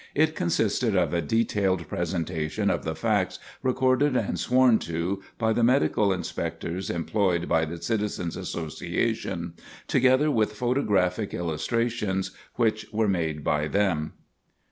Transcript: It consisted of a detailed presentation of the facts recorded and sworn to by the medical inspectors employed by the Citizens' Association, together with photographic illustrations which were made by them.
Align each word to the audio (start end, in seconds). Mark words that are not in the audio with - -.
It 0.15 0.35
consisted 0.35 0.95
of 0.95 1.13
a 1.13 1.21
detailed 1.21 1.87
presentation 1.87 2.71
of 2.71 2.83
the 2.85 2.95
facts 2.95 3.37
recorded 3.61 4.15
and 4.17 4.39
sworn 4.39 4.79
to 4.79 5.21
by 5.37 5.53
the 5.53 5.61
medical 5.63 6.11
inspectors 6.11 6.89
employed 6.89 7.47
by 7.47 7.65
the 7.65 7.79
Citizens' 7.79 8.35
Association, 8.35 9.53
together 9.87 10.31
with 10.31 10.53
photographic 10.53 11.35
illustrations 11.35 12.31
which 12.55 12.87
were 12.91 13.07
made 13.07 13.43
by 13.43 13.67
them. 13.67 14.13